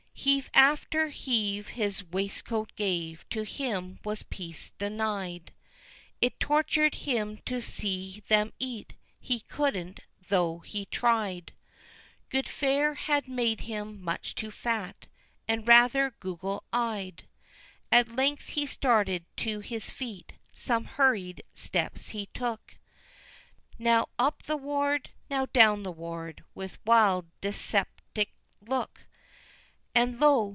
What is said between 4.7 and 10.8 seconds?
denied, It tortured him to see them eat, he couldn't though